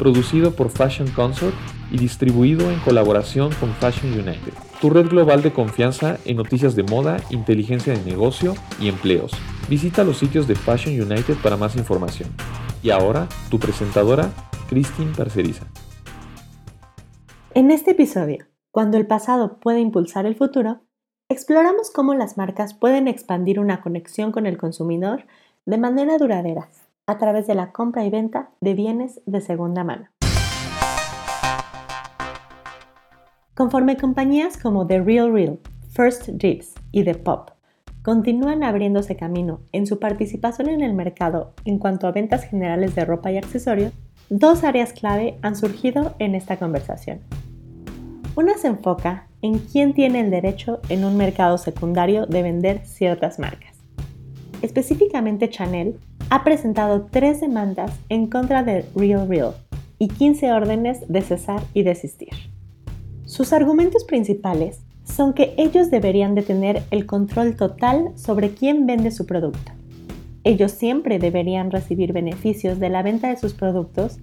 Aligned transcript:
producido 0.00 0.52
por 0.52 0.70
Fashion 0.70 1.10
Consort 1.10 1.54
y 1.92 1.98
distribuido 1.98 2.70
en 2.70 2.80
colaboración 2.80 3.52
con 3.60 3.70
Fashion 3.74 4.10
United, 4.14 4.54
tu 4.80 4.88
red 4.88 5.06
global 5.08 5.42
de 5.42 5.52
confianza 5.52 6.16
en 6.24 6.38
noticias 6.38 6.74
de 6.74 6.84
moda, 6.84 7.18
inteligencia 7.28 7.92
de 7.92 8.02
negocio 8.02 8.54
y 8.80 8.88
empleos. 8.88 9.30
Visita 9.68 10.02
los 10.02 10.16
sitios 10.16 10.48
de 10.48 10.54
Fashion 10.54 10.94
United 10.94 11.36
para 11.42 11.58
más 11.58 11.76
información. 11.76 12.30
Y 12.82 12.88
ahora, 12.88 13.28
tu 13.50 13.58
presentadora, 13.58 14.30
Christine 14.70 15.12
Parceriza. 15.14 15.66
En 17.52 17.70
este 17.70 17.90
episodio, 17.90 18.46
cuando 18.70 18.96
el 18.96 19.06
pasado 19.06 19.60
puede 19.60 19.80
impulsar 19.80 20.24
el 20.24 20.34
futuro, 20.34 20.80
exploramos 21.28 21.90
cómo 21.90 22.14
las 22.14 22.38
marcas 22.38 22.72
pueden 22.72 23.06
expandir 23.06 23.60
una 23.60 23.82
conexión 23.82 24.32
con 24.32 24.46
el 24.46 24.56
consumidor 24.56 25.26
de 25.66 25.76
manera 25.76 26.16
duradera 26.16 26.70
a 27.10 27.18
través 27.18 27.48
de 27.48 27.56
la 27.56 27.72
compra 27.72 28.04
y 28.04 28.10
venta 28.10 28.50
de 28.60 28.74
bienes 28.74 29.20
de 29.26 29.40
segunda 29.40 29.82
mano. 29.82 30.06
Conforme 33.56 33.96
compañías 33.96 34.56
como 34.56 34.86
The 34.86 35.00
Real 35.00 35.32
Real, 35.32 35.58
First 35.90 36.28
Drips 36.28 36.72
y 36.92 37.02
The 37.02 37.16
Pop 37.16 37.50
continúan 38.02 38.62
abriéndose 38.62 39.16
camino 39.16 39.60
en 39.72 39.88
su 39.88 39.98
participación 39.98 40.68
en 40.68 40.82
el 40.82 40.94
mercado 40.94 41.52
en 41.64 41.80
cuanto 41.80 42.06
a 42.06 42.12
ventas 42.12 42.44
generales 42.44 42.94
de 42.94 43.04
ropa 43.04 43.32
y 43.32 43.38
accesorios, 43.38 43.92
dos 44.28 44.62
áreas 44.62 44.92
clave 44.92 45.36
han 45.42 45.56
surgido 45.56 46.14
en 46.20 46.36
esta 46.36 46.58
conversación. 46.58 47.20
Una 48.36 48.56
se 48.56 48.68
enfoca 48.68 49.26
en 49.42 49.58
quién 49.58 49.94
tiene 49.94 50.20
el 50.20 50.30
derecho 50.30 50.80
en 50.88 51.04
un 51.04 51.16
mercado 51.16 51.58
secundario 51.58 52.26
de 52.26 52.44
vender 52.44 52.86
ciertas 52.86 53.40
marcas. 53.40 53.76
Específicamente 54.62 55.50
Chanel 55.50 55.98
ha 56.30 56.44
presentado 56.44 57.08
tres 57.10 57.40
demandas 57.40 57.92
en 58.08 58.28
contra 58.28 58.62
de 58.62 58.86
Real 58.94 59.28
Real 59.28 59.54
y 59.98 60.08
15 60.08 60.52
órdenes 60.52 61.06
de 61.08 61.22
cesar 61.22 61.60
y 61.74 61.82
desistir. 61.82 62.30
Sus 63.26 63.52
argumentos 63.52 64.04
principales 64.04 64.80
son 65.04 65.34
que 65.34 65.54
ellos 65.58 65.90
deberían 65.90 66.36
de 66.36 66.42
tener 66.42 66.82
el 66.92 67.04
control 67.04 67.56
total 67.56 68.12
sobre 68.14 68.50
quién 68.50 68.86
vende 68.86 69.10
su 69.10 69.26
producto. 69.26 69.72
Ellos 70.44 70.70
siempre 70.70 71.18
deberían 71.18 71.70
recibir 71.70 72.12
beneficios 72.12 72.78
de 72.78 72.88
la 72.88 73.02
venta 73.02 73.28
de 73.28 73.36
sus 73.36 73.52
productos 73.52 74.20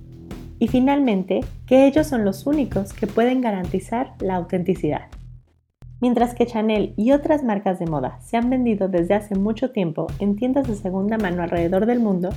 y 0.60 0.70
finalmente 0.70 1.42
que 1.68 1.88
ellos 1.88 2.08
son 2.08 2.24
los 2.26 2.48
únicos 2.48 2.94
que 2.94 3.06
pueden 3.06 3.42
garantizar 3.42 4.14
la 4.20 4.36
autenticidad. 4.36 5.17
Mientras 6.00 6.36
que 6.36 6.46
Chanel 6.46 6.94
y 6.96 7.12
otras 7.12 7.44
marcas 7.44 7.80
de 7.80 7.88
moda 7.88 8.20
se 8.22 8.38
han 8.38 8.50
vendido 8.50 8.88
desde 8.88 9.16
hace 9.16 9.36
mucho 9.36 9.72
tiempo 9.72 10.08
en 10.20 10.36
tiendas 10.36 10.68
de 10.68 10.76
segunda 10.76 11.18
mano 11.18 11.42
alrededor 11.42 11.88
del 11.88 12.00
mundo, 12.00 12.30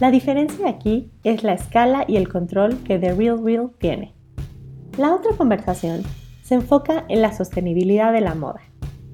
la 0.00 0.10
diferencia 0.10 0.68
aquí 0.68 1.10
es 1.22 1.44
la 1.44 1.52
escala 1.52 2.04
y 2.08 2.16
el 2.16 2.28
control 2.28 2.78
que 2.82 2.98
The 2.98 3.12
Real 3.14 3.44
Real 3.44 3.70
tiene. 3.78 4.14
La 4.96 5.14
otra 5.14 5.36
conversación 5.36 6.02
se 6.42 6.54
enfoca 6.54 7.04
en 7.08 7.20
la 7.20 7.32
sostenibilidad 7.32 8.12
de 8.12 8.22
la 8.22 8.34
moda 8.34 8.60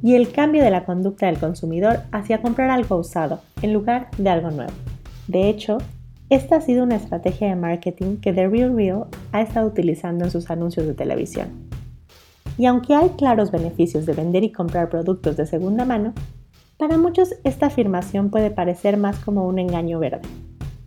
y 0.02 0.14
el 0.14 0.30
cambio 0.30 0.62
de 0.62 0.70
la 0.70 0.84
conducta 0.84 1.26
del 1.26 1.38
consumidor 1.38 2.00
hacia 2.12 2.40
comprar 2.40 2.70
algo 2.70 2.96
usado 2.96 3.40
en 3.60 3.72
lugar 3.72 4.08
de 4.18 4.30
algo 4.30 4.50
nuevo. 4.50 4.72
De 5.26 5.48
hecho, 5.48 5.78
esta 6.28 6.56
ha 6.56 6.60
sido 6.60 6.84
una 6.84 6.96
estrategia 6.96 7.48
de 7.48 7.56
marketing 7.56 8.18
que 8.18 8.32
The 8.32 8.48
Real 8.48 8.74
Real 8.74 9.06
ha 9.32 9.42
estado 9.42 9.66
utilizando 9.66 10.24
en 10.24 10.30
sus 10.30 10.50
anuncios 10.50 10.86
de 10.86 10.94
televisión. 10.94 11.69
Y 12.60 12.66
aunque 12.66 12.94
hay 12.94 13.08
claros 13.16 13.50
beneficios 13.50 14.04
de 14.04 14.12
vender 14.12 14.44
y 14.44 14.52
comprar 14.52 14.90
productos 14.90 15.34
de 15.38 15.46
segunda 15.46 15.86
mano, 15.86 16.12
para 16.76 16.98
muchos 16.98 17.34
esta 17.42 17.68
afirmación 17.68 18.28
puede 18.28 18.50
parecer 18.50 18.98
más 18.98 19.18
como 19.18 19.46
un 19.46 19.58
engaño 19.58 19.98
verde. 19.98 20.28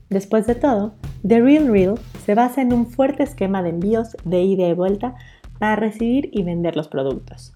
Después 0.08 0.46
de 0.46 0.54
todo, 0.54 0.94
The 1.28 1.42
Real 1.42 1.70
Real 1.70 1.96
se 2.24 2.36
basa 2.36 2.62
en 2.62 2.74
un 2.74 2.86
fuerte 2.86 3.24
esquema 3.24 3.64
de 3.64 3.70
envíos 3.70 4.16
de 4.24 4.44
ida 4.44 4.68
y 4.68 4.74
vuelta 4.76 5.16
para 5.58 5.76
recibir 5.76 6.30
y 6.32 6.44
vender 6.44 6.76
los 6.76 6.90
productos. 6.90 7.56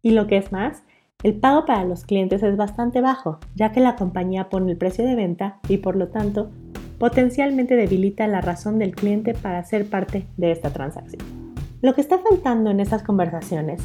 Y 0.00 0.12
lo 0.12 0.26
que 0.26 0.38
es 0.38 0.52
más, 0.52 0.82
el 1.22 1.34
pago 1.34 1.66
para 1.66 1.84
los 1.84 2.06
clientes 2.06 2.42
es 2.42 2.56
bastante 2.56 3.02
bajo, 3.02 3.40
ya 3.56 3.72
que 3.72 3.80
la 3.80 3.94
compañía 3.94 4.48
pone 4.48 4.72
el 4.72 4.78
precio 4.78 5.04
de 5.04 5.16
venta 5.16 5.60
y 5.68 5.76
por 5.76 5.96
lo 5.96 6.08
tanto 6.08 6.50
potencialmente 6.98 7.76
debilita 7.76 8.26
la 8.26 8.40
razón 8.40 8.78
del 8.78 8.94
cliente 8.94 9.34
para 9.34 9.62
ser 9.64 9.84
parte 9.90 10.24
de 10.38 10.50
esta 10.50 10.70
transacción. 10.70 11.39
Lo 11.82 11.94
que 11.94 12.02
está 12.02 12.18
faltando 12.18 12.70
en 12.70 12.78
estas 12.78 13.02
conversaciones 13.02 13.80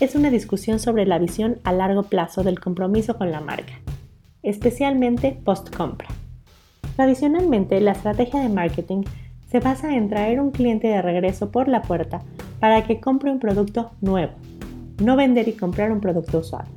es 0.00 0.14
una 0.14 0.30
discusión 0.30 0.78
sobre 0.78 1.04
la 1.04 1.18
visión 1.18 1.58
a 1.62 1.72
largo 1.72 2.04
plazo 2.04 2.42
del 2.42 2.58
compromiso 2.58 3.18
con 3.18 3.30
la 3.30 3.40
marca, 3.40 3.74
especialmente 4.42 5.38
post-compra. 5.44 6.08
Tradicionalmente, 6.96 7.82
la 7.82 7.92
estrategia 7.92 8.40
de 8.40 8.48
marketing 8.48 9.02
se 9.46 9.60
basa 9.60 9.94
en 9.94 10.08
traer 10.08 10.40
un 10.40 10.52
cliente 10.52 10.88
de 10.88 11.02
regreso 11.02 11.50
por 11.50 11.68
la 11.68 11.82
puerta 11.82 12.22
para 12.60 12.84
que 12.86 12.98
compre 12.98 13.30
un 13.30 13.40
producto 13.40 13.90
nuevo, 14.00 14.32
no 15.02 15.14
vender 15.14 15.46
y 15.46 15.52
comprar 15.52 15.92
un 15.92 16.00
producto 16.00 16.38
usado. 16.38 16.70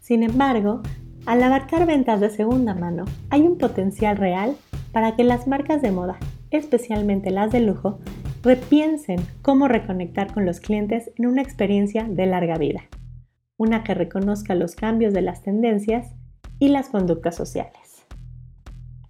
Sin 0.00 0.24
embargo, 0.24 0.82
al 1.24 1.40
abarcar 1.40 1.86
ventas 1.86 2.18
de 2.18 2.30
segunda 2.30 2.74
mano, 2.74 3.04
hay 3.30 3.42
un 3.42 3.58
potencial 3.58 4.16
real 4.16 4.56
para 4.90 5.14
que 5.14 5.22
las 5.22 5.46
marcas 5.46 5.82
de 5.82 5.92
moda, 5.92 6.16
especialmente 6.50 7.30
las 7.30 7.52
de 7.52 7.60
lujo, 7.60 8.00
repiensen 8.42 9.20
cómo 9.42 9.68
reconectar 9.68 10.32
con 10.32 10.46
los 10.46 10.60
clientes 10.60 11.10
en 11.16 11.26
una 11.26 11.42
experiencia 11.42 12.04
de 12.04 12.26
larga 12.26 12.56
vida, 12.56 12.82
una 13.56 13.82
que 13.82 13.94
reconozca 13.94 14.54
los 14.54 14.74
cambios 14.74 15.12
de 15.12 15.22
las 15.22 15.42
tendencias 15.42 16.14
y 16.58 16.68
las 16.68 16.88
conductas 16.88 17.34
sociales. 17.34 18.06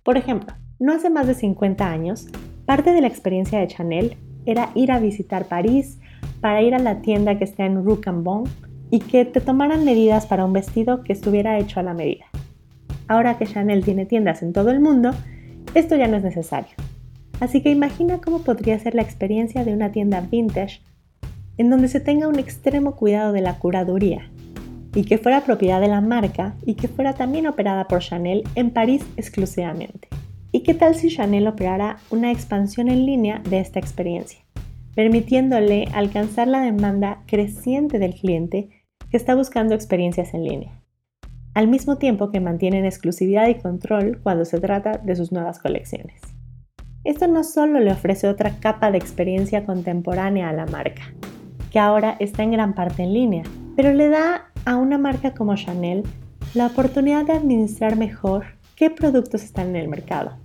Por 0.03 0.17
ejemplo, 0.17 0.55
no 0.79 0.93
hace 0.93 1.11
más 1.11 1.27
de 1.27 1.35
50 1.35 1.91
años, 1.91 2.29
parte 2.67 2.93
de 2.93 3.01
la 3.01 3.09
experiencia 3.09 3.59
de 3.59 3.67
Chanel 3.67 4.17
era 4.47 4.71
ir 4.75 4.93
a 4.93 4.99
visitar 4.99 5.47
París 5.47 5.99
para 6.41 6.63
ir 6.63 6.75
a 6.75 6.79
la 6.79 7.03
tienda 7.03 7.37
que 7.37 7.45
está 7.45 7.67
en 7.67 7.85
Rue 7.85 8.01
Cambon 8.01 8.45
y 8.91 9.01
que 9.01 9.25
te 9.25 9.41
tomaran 9.41 9.85
medidas 9.85 10.27
para 10.27 10.45
un 10.45 10.53
vestido 10.53 11.03
que 11.03 11.13
estuviera 11.13 11.59
hecho 11.59 11.81
a 11.81 11.83
la 11.83 11.95
medida. 11.95 12.25
Ahora 13.07 13.39
que 13.39 13.47
Chanel 13.47 13.85
tiene 13.85 14.07
tiendas 14.07 14.43
en 14.43 14.53
todo 14.53 14.71
el 14.71 14.81
mundo, 14.81 15.11
esto 15.75 15.97
ya 15.97 16.09
no 16.09 16.17
es 16.17 16.23
necesario. 16.23 16.71
Así 17.41 17.63
que 17.63 17.71
imagina 17.71 18.21
cómo 18.21 18.41
podría 18.41 18.79
ser 18.79 18.95
la 18.95 19.03
experiencia 19.03 19.65
de 19.65 19.73
una 19.73 19.93
tienda 19.93 20.21
vintage 20.21 20.81
en 21.57 21.71
donde 21.71 21.89
se 21.89 22.01
tenga 22.01 22.29
un 22.29 22.39
extremo 22.39 22.97
cuidado 22.97 23.33
de 23.33 23.41
la 23.41 23.59
curaduría 23.59 24.31
y 24.95 25.05
que 25.05 25.19
fuera 25.19 25.45
propiedad 25.45 25.81
de 25.81 25.89
la 25.89 26.01
marca 26.01 26.55
y 26.65 26.75
que 26.75 26.89
fuera 26.89 27.15
también 27.15 27.47
operada 27.47 27.87
por 27.87 28.01
Chanel 28.01 28.45
en 28.55 28.71
París 28.71 29.05
exclusivamente. 29.17 30.09
¿Y 30.51 30.63
qué 30.63 30.75
tal 30.75 30.95
si 30.95 31.09
Chanel 31.09 31.47
operara 31.47 31.99
una 32.11 32.33
expansión 32.33 32.89
en 32.89 33.05
línea 33.05 33.41
de 33.49 33.61
esta 33.61 33.79
experiencia, 33.79 34.41
permitiéndole 34.95 35.87
alcanzar 35.93 36.49
la 36.49 36.63
demanda 36.63 37.23
creciente 37.27 37.99
del 37.99 38.15
cliente 38.15 38.71
que 39.11 39.17
está 39.17 39.35
buscando 39.35 39.75
experiencias 39.75 40.33
en 40.35 40.45
línea, 40.45 40.83
al 41.55 41.69
mismo 41.69 41.99
tiempo 41.99 42.31
que 42.31 42.41
mantienen 42.41 42.87
exclusividad 42.87 43.49
y 43.49 43.57
control 43.57 44.21
cuando 44.23 44.45
se 44.45 44.59
trata 44.59 44.93
de 44.93 45.17
sus 45.17 45.33
nuevas 45.33 45.59
colecciones? 45.59 46.21
Esto 47.05 47.27
no 47.29 47.45
solo 47.45 47.81
le 47.81 47.93
ofrece 47.93 48.29
otra 48.29 48.59
capa 48.59 48.91
de 48.91 48.99
experiencia 48.99 49.65
contemporánea 49.65 50.49
a 50.49 50.53
la 50.53 50.67
marca, 50.67 51.13
que 51.71 51.79
ahora 51.79 52.17
está 52.19 52.43
en 52.43 52.53
gran 52.53 52.75
parte 52.75 53.03
en 53.03 53.15
línea, 53.15 53.45
pero 53.77 53.93
le 53.93 54.09
da 54.09 54.51
a 54.65 54.77
una 54.77 54.99
marca 54.99 55.35
como 55.35 55.55
Chanel 55.55 56.03
la 56.55 56.67
oportunidad 56.67 57.25
de 57.25 57.33
administrar 57.33 57.97
mejor 57.97 58.47
qué 58.75 58.91
productos 58.91 59.45
están 59.45 59.69
en 59.69 59.77
el 59.77 59.89
mercado. 59.89 60.37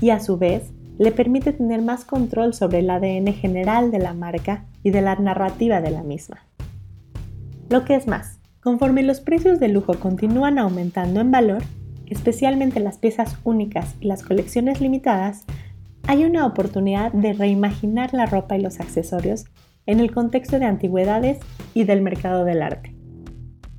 Y 0.00 0.10
a 0.10 0.20
su 0.20 0.38
vez, 0.38 0.72
le 0.98 1.12
permite 1.12 1.52
tener 1.52 1.82
más 1.82 2.04
control 2.04 2.54
sobre 2.54 2.80
el 2.80 2.90
ADN 2.90 3.32
general 3.32 3.90
de 3.90 3.98
la 3.98 4.14
marca 4.14 4.64
y 4.82 4.90
de 4.90 5.02
la 5.02 5.14
narrativa 5.16 5.80
de 5.80 5.90
la 5.90 6.02
misma. 6.02 6.44
Lo 7.68 7.84
que 7.84 7.94
es 7.94 8.06
más, 8.06 8.38
conforme 8.62 9.02
los 9.02 9.20
precios 9.20 9.60
de 9.60 9.68
lujo 9.68 9.94
continúan 10.00 10.58
aumentando 10.58 11.20
en 11.20 11.30
valor, 11.30 11.62
especialmente 12.06 12.80
las 12.80 12.98
piezas 12.98 13.36
únicas 13.44 13.94
y 14.00 14.06
las 14.06 14.22
colecciones 14.22 14.80
limitadas, 14.80 15.44
hay 16.08 16.24
una 16.24 16.46
oportunidad 16.46 17.12
de 17.12 17.34
reimaginar 17.34 18.14
la 18.14 18.24
ropa 18.24 18.56
y 18.56 18.62
los 18.62 18.80
accesorios 18.80 19.44
en 19.84 20.00
el 20.00 20.10
contexto 20.10 20.58
de 20.58 20.64
antigüedades 20.64 21.38
y 21.74 21.84
del 21.84 22.00
mercado 22.00 22.46
del 22.46 22.62
arte. 22.62 22.96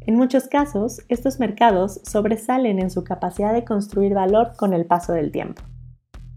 En 0.02 0.16
muchos 0.16 0.48
casos, 0.48 1.02
estos 1.08 1.40
mercados 1.40 2.02
sobresalen 2.04 2.78
en 2.78 2.92
su 2.92 3.04
capacidad 3.04 3.52
de 3.52 3.66
construir 3.66 4.14
valor 4.14 4.52
con 4.58 4.76
el 4.76 4.86
paso 4.86 5.12
del 5.12 5.32
tiempo, 5.32 5.64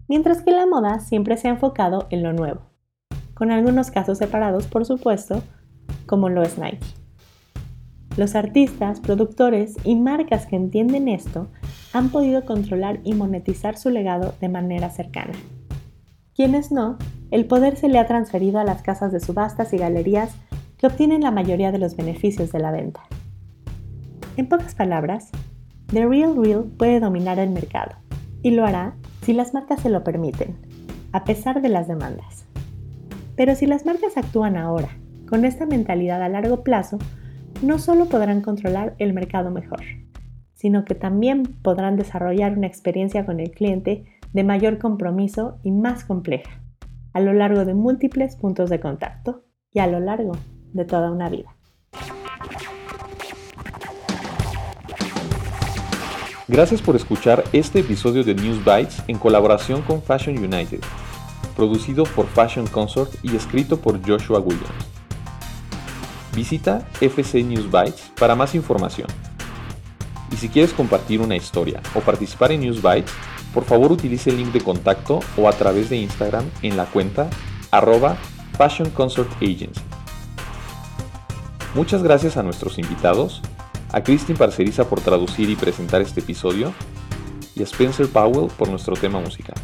mientras 0.07 0.41
que 0.41 0.49
la 0.49 0.65
moda 0.65 0.99
siempre 0.99 1.37
se 1.37 1.47
ha 1.47 1.51
enfocado 1.51 2.07
en 2.09 2.23
lo 2.23 2.33
nuevo, 2.33 2.61
con 3.35 3.51
algunos 3.51 3.91
casos 3.91 4.17
separados, 4.17 4.65
por 4.65 4.85
supuesto, 4.85 5.43
como 6.07 6.27
lo 6.27 6.41
es 6.41 6.57
Nike. 6.57 6.87
Los 8.17 8.33
artistas, 8.33 8.99
productores 8.99 9.75
y 9.83 9.95
marcas 9.95 10.47
que 10.47 10.55
entienden 10.55 11.07
esto 11.07 11.49
han 11.93 12.09
podido 12.09 12.45
controlar 12.45 12.99
y 13.03 13.13
monetizar 13.13 13.77
su 13.77 13.91
legado 13.91 14.33
de 14.41 14.49
manera 14.49 14.89
cercana. 14.89 15.33
Quienes 16.35 16.71
no, 16.71 16.97
el 17.29 17.45
poder 17.45 17.75
se 17.75 17.87
le 17.89 17.99
ha 17.99 18.07
transferido 18.07 18.59
a 18.59 18.63
las 18.63 18.81
casas 18.81 19.11
de 19.11 19.19
subastas 19.19 19.71
y 19.71 19.77
galerías 19.77 20.35
que 20.77 20.87
obtienen 20.87 21.21
la 21.21 21.29
mayoría 21.29 21.71
de 21.71 21.77
los 21.77 21.95
beneficios 21.95 22.51
de 22.51 22.59
la 22.59 22.71
venta. 22.71 23.01
En 24.35 24.49
pocas 24.49 24.73
palabras, 24.73 25.29
The 25.91 26.07
Real 26.07 26.35
Real 26.35 26.65
puede 26.77 26.99
dominar 26.99 27.37
el 27.37 27.51
mercado 27.51 27.91
y 28.41 28.49
lo 28.49 28.65
hará 28.65 28.95
si 29.21 29.33
las 29.33 29.53
marcas 29.53 29.81
se 29.81 29.89
lo 29.89 30.03
permiten, 30.03 30.57
a 31.11 31.23
pesar 31.23 31.61
de 31.61 31.69
las 31.69 31.87
demandas. 31.87 32.45
Pero 33.35 33.55
si 33.55 33.67
las 33.67 33.85
marcas 33.85 34.17
actúan 34.17 34.57
ahora, 34.57 34.89
con 35.29 35.45
esta 35.45 35.67
mentalidad 35.67 36.21
a 36.23 36.29
largo 36.29 36.63
plazo, 36.63 36.97
no 37.61 37.77
solo 37.77 38.07
podrán 38.07 38.41
controlar 38.41 38.95
el 38.97 39.13
mercado 39.13 39.51
mejor, 39.51 39.83
sino 40.55 40.83
que 40.83 40.95
también 40.95 41.43
podrán 41.43 41.95
desarrollar 41.95 42.57
una 42.57 42.67
experiencia 42.67 43.23
con 43.23 43.39
el 43.39 43.51
cliente 43.51 44.05
de 44.33 44.43
mayor 44.43 44.79
compromiso 44.79 45.59
y 45.63 45.71
más 45.71 46.03
compleja, 46.03 46.61
a 47.13 47.21
lo 47.21 47.33
largo 47.33 47.65
de 47.65 47.73
múltiples 47.73 48.35
puntos 48.35 48.69
de 48.69 48.79
contacto 48.79 49.45
y 49.71 49.79
a 49.79 49.87
lo 49.87 49.99
largo 49.99 50.33
de 50.73 50.85
toda 50.85 51.11
una 51.11 51.29
vida. 51.29 51.55
Gracias 56.47 56.81
por 56.81 56.95
escuchar 56.95 57.43
este 57.53 57.79
episodio 57.79 58.23
de 58.23 58.35
News 58.35 58.63
Bites 58.65 59.01
en 59.07 59.17
colaboración 59.17 59.81
con 59.81 60.01
Fashion 60.01 60.37
United, 60.37 60.81
producido 61.55 62.03
por 62.03 62.25
Fashion 62.27 62.67
Consort 62.67 63.13
y 63.23 63.35
escrito 63.35 63.79
por 63.79 64.05
Joshua 64.05 64.39
Williams. 64.39 64.67
Visita 66.35 66.85
FC 66.99 67.43
News 67.43 67.71
Bytes 67.71 68.11
para 68.19 68.35
más 68.35 68.55
información. 68.55 69.07
Y 70.33 70.37
si 70.37 70.49
quieres 70.49 70.73
compartir 70.73 71.21
una 71.21 71.35
historia 71.35 71.79
o 71.93 71.99
participar 71.99 72.51
en 72.51 72.61
News 72.61 72.81
Bytes, 72.81 73.11
por 73.53 73.65
favor 73.65 73.91
utilice 73.91 74.31
el 74.31 74.37
link 74.37 74.51
de 74.51 74.61
contacto 74.61 75.19
o 75.37 75.47
a 75.47 75.53
través 75.53 75.91
de 75.91 75.97
Instagram 75.97 76.43
en 76.63 76.75
la 76.75 76.85
cuenta 76.85 77.29
arroba 77.69 78.17
Fashion 78.57 78.89
Consort 78.89 79.31
Agency. 79.35 79.81
Muchas 81.75 82.01
gracias 82.01 82.35
a 82.35 82.43
nuestros 82.43 82.79
invitados 82.79 83.43
a 83.91 84.01
Christine 84.01 84.37
Parceriza 84.37 84.89
por 84.89 85.01
traducir 85.01 85.51
y 85.51 85.55
presentar 85.55 86.01
este 86.01 86.21
episodio 86.21 86.73
y 87.55 87.61
a 87.61 87.65
Spencer 87.65 88.07
Powell 88.07 88.49
por 88.57 88.69
nuestro 88.69 88.95
tema 88.95 89.19
musical. 89.19 89.55